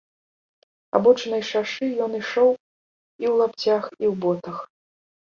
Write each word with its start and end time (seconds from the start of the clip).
Абочынай 0.99 1.43
шашы 1.49 1.85
ён 2.05 2.11
ішоў 2.21 2.49
і 2.53 3.25
ў 3.33 3.33
лапцях, 3.41 3.83
і 3.99 4.05
ў 4.11 4.13
ботах. 4.25 4.57